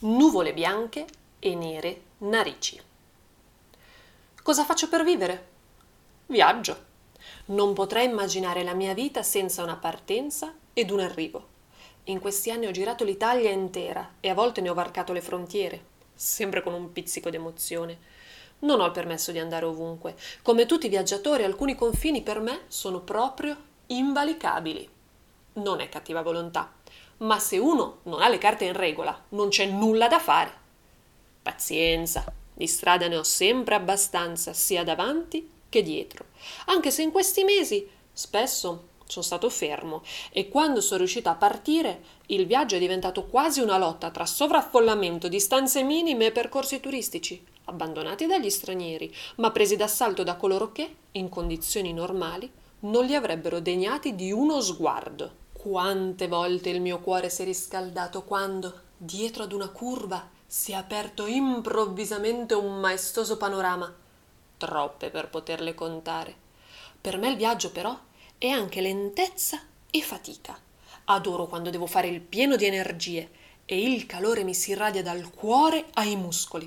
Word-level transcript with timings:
nuvole 0.00 0.54
bianche 0.54 1.06
e 1.38 1.54
nere 1.54 2.02
narici. 2.18 2.80
Cosa 4.42 4.64
faccio 4.64 4.88
per 4.88 5.04
vivere? 5.04 5.48
Viaggio. 6.26 6.88
Non 7.46 7.74
potrei 7.74 8.06
immaginare 8.06 8.62
la 8.62 8.72
mia 8.72 8.94
vita 8.94 9.22
senza 9.22 9.62
una 9.62 9.76
partenza 9.76 10.54
ed 10.72 10.90
un 10.90 11.00
arrivo. 11.00 11.48
In 12.04 12.18
questi 12.18 12.50
anni 12.50 12.66
ho 12.66 12.70
girato 12.70 13.04
l'Italia 13.04 13.50
intera 13.50 14.14
e 14.20 14.30
a 14.30 14.34
volte 14.34 14.60
ne 14.60 14.70
ho 14.70 14.74
varcato 14.74 15.12
le 15.12 15.20
frontiere, 15.20 15.84
sempre 16.14 16.62
con 16.62 16.72
un 16.72 16.92
pizzico 16.92 17.28
d'emozione. 17.28 17.98
Non 18.60 18.80
ho 18.80 18.86
il 18.86 18.92
permesso 18.92 19.32
di 19.32 19.38
andare 19.38 19.66
ovunque. 19.66 20.16
Come 20.42 20.66
tutti 20.66 20.86
i 20.86 20.90
viaggiatori, 20.90 21.44
alcuni 21.44 21.74
confini 21.74 22.22
per 22.22 22.40
me 22.40 22.62
sono 22.68 23.00
proprio 23.00 23.56
invalicabili. 23.86 24.88
Non 25.54 25.80
è 25.80 25.88
cattiva 25.88 26.22
volontà, 26.22 26.72
ma 27.18 27.38
se 27.38 27.58
uno 27.58 27.98
non 28.04 28.22
ha 28.22 28.28
le 28.28 28.38
carte 28.38 28.64
in 28.64 28.72
regola, 28.72 29.24
non 29.30 29.48
c'è 29.48 29.66
nulla 29.66 30.08
da 30.08 30.18
fare. 30.18 30.52
Pazienza, 31.42 32.24
di 32.54 32.66
strada 32.66 33.08
ne 33.08 33.16
ho 33.16 33.22
sempre 33.22 33.74
abbastanza, 33.74 34.52
sia 34.52 34.84
davanti 34.84 35.48
che 35.68 35.82
dietro, 35.82 36.26
anche 36.66 36.90
se 36.90 37.02
in 37.02 37.10
questi 37.10 37.44
mesi 37.44 37.88
spesso 38.12 38.88
sono 39.06 39.24
stato 39.24 39.50
fermo 39.50 40.02
e 40.30 40.48
quando 40.48 40.80
sono 40.80 40.98
riuscito 40.98 41.28
a 41.28 41.34
partire 41.34 42.02
il 42.26 42.46
viaggio 42.46 42.76
è 42.76 42.78
diventato 42.78 43.24
quasi 43.24 43.60
una 43.60 43.76
lotta 43.76 44.10
tra 44.10 44.26
sovraffollamento, 44.26 45.28
distanze 45.28 45.82
minime 45.82 46.26
e 46.26 46.32
percorsi 46.32 46.80
turistici, 46.80 47.42
abbandonati 47.64 48.26
dagli 48.26 48.50
stranieri, 48.50 49.12
ma 49.36 49.50
presi 49.50 49.76
d'assalto 49.76 50.22
da 50.22 50.36
coloro 50.36 50.70
che, 50.72 50.94
in 51.12 51.28
condizioni 51.28 51.92
normali, 51.92 52.50
non 52.80 53.04
li 53.04 53.14
avrebbero 53.14 53.60
degnati 53.60 54.14
di 54.14 54.32
uno 54.32 54.60
sguardo. 54.60 55.39
Quante 55.62 56.26
volte 56.26 56.70
il 56.70 56.80
mio 56.80 57.00
cuore 57.00 57.28
si 57.28 57.42
è 57.42 57.44
riscaldato 57.44 58.22
quando, 58.24 58.80
dietro 58.96 59.42
ad 59.42 59.52
una 59.52 59.68
curva, 59.68 60.26
si 60.46 60.72
è 60.72 60.74
aperto 60.74 61.26
improvvisamente 61.26 62.54
un 62.54 62.80
maestoso 62.80 63.36
panorama. 63.36 63.94
Troppe 64.56 65.10
per 65.10 65.28
poterle 65.28 65.74
contare. 65.74 66.34
Per 66.98 67.18
me 67.18 67.28
il 67.28 67.36
viaggio, 67.36 67.72
però, 67.72 67.94
è 68.38 68.48
anche 68.48 68.80
lentezza 68.80 69.60
e 69.90 70.00
fatica. 70.00 70.58
Adoro 71.04 71.46
quando 71.46 71.68
devo 71.68 71.86
fare 71.86 72.08
il 72.08 72.22
pieno 72.22 72.56
di 72.56 72.64
energie 72.64 73.30
e 73.66 73.92
il 73.92 74.06
calore 74.06 74.44
mi 74.44 74.54
si 74.54 74.70
irradia 74.70 75.02
dal 75.02 75.30
cuore 75.30 75.88
ai 75.92 76.16
muscoli. 76.16 76.66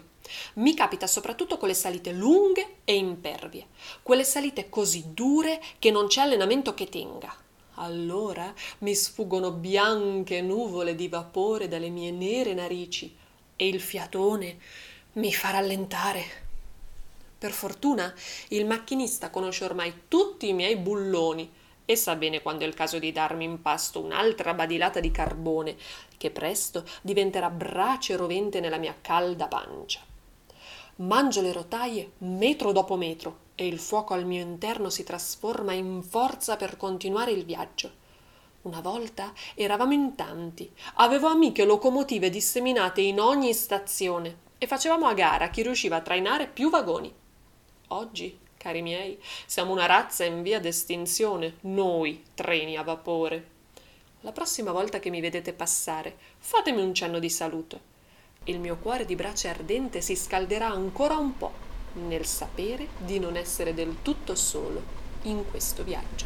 Mi 0.57 0.75
capita 0.75 1.07
soprattutto 1.07 1.57
con 1.57 1.67
le 1.67 1.73
salite 1.73 2.11
lunghe 2.11 2.75
e 2.85 2.94
impervie, 2.94 3.69
quelle 4.03 4.23
salite 4.23 4.69
così 4.69 5.16
dure 5.16 5.59
che 5.80 5.89
non 5.89 6.05
c'è 6.05 6.22
allenamento 6.22 6.75
che 6.75 6.89
tenga. 6.89 7.41
Allora 7.75 8.53
mi 8.79 8.93
sfuggono 8.93 9.52
bianche 9.52 10.41
nuvole 10.41 10.93
di 10.93 11.07
vapore 11.07 11.67
dalle 11.67 11.89
mie 11.89 12.11
nere 12.11 12.53
narici 12.53 13.16
e 13.55 13.67
il 13.67 13.81
fiatone 13.81 14.57
mi 15.13 15.33
fa 15.33 15.52
rallentare. 15.52 16.41
Per 17.38 17.51
fortuna 17.51 18.13
il 18.49 18.66
macchinista 18.66 19.29
conosce 19.29 19.66
ormai 19.66 20.03
tutti 20.07 20.47
i 20.47 20.53
miei 20.53 20.75
bulloni 20.75 21.51
e 21.85 21.95
sa 21.95 22.16
bene 22.16 22.41
quando 22.41 22.63
è 22.63 22.67
il 22.67 22.75
caso 22.75 22.99
di 22.99 23.11
darmi 23.11 23.44
in 23.44 23.61
pasto 23.61 24.01
un'altra 24.01 24.53
badilata 24.53 24.99
di 24.99 25.11
carbone 25.11 25.75
che 26.16 26.29
presto 26.29 26.85
diventerà 27.01 27.49
brace 27.49 28.16
rovente 28.16 28.59
nella 28.59 28.77
mia 28.77 28.95
calda 29.01 29.47
pancia. 29.47 29.99
Mangio 30.97 31.41
le 31.41 31.51
rotaie 31.51 32.11
metro 32.19 32.71
dopo 32.71 32.95
metro 32.95 33.42
e 33.56 33.68
il 33.68 33.80
fuoco 33.80 34.14
al 34.14 34.26
mio 34.26 34.42
interno 34.42 34.90
si 34.90 35.04
trasforma 35.04 35.73
in 35.73 36.02
forza 36.04 36.56
per 36.56 36.78
continuare 36.78 37.32
il 37.32 37.46
viaggio. 37.46 38.02
Una 38.64 38.82
volta 38.82 39.34
eravamo 39.56 39.94
in 39.94 40.16
tanti, 40.16 40.72
avevo 40.96 41.28
amiche 41.28 41.66
locomotive 41.66 42.30
disseminate 42.30 43.02
in 43.02 43.20
ogni 43.20 43.54
stazione 43.54 44.38
e 44.58 44.68
facevamo 44.68 45.06
a 45.06 45.14
gara 45.14 45.50
chi 45.50 45.62
riusciva 45.64 45.98
a 45.98 46.02
trainare 46.02 46.48
più 46.48 46.70
vagoni. 46.70 47.14
Oggi 47.90 48.40
Cari 48.64 48.81
miei, 48.81 49.20
siamo 49.46 49.74
una 49.74 49.86
razza 49.86 50.24
in 50.24 50.42
via 50.42 50.58
d'estinzione, 50.58 51.58
noi 51.63 52.24
treni 52.34 52.78
a 52.78 52.81
vapore. 52.81 53.50
La 54.22 54.31
prossima 54.31 54.72
volta 54.72 55.00
che 55.00 55.09
mi 55.09 55.19
vedete 55.19 55.52
passare, 55.52 56.16
fatemi 56.38 56.81
un 56.81 56.94
cenno 56.94 57.19
di 57.19 57.30
saluto. 57.30 57.81
Il 58.46 58.62
mio 58.62 58.78
cuore 58.78 59.03
di 59.03 59.16
brace 59.16 59.50
ardente 59.50 60.00
si 60.00 60.16
scalderà 60.16 60.69
ancora 60.69 61.18
un 61.18 61.36
po' 61.36 61.62
nel 61.94 62.26
sapere 62.26 62.88
di 62.98 63.20
non 63.20 63.36
essere 63.36 63.74
del 63.74 63.98
tutto 64.02 64.36
solo 64.36 64.81
in 65.24 65.44
questo 65.50 65.84
viaggio. 65.84 66.26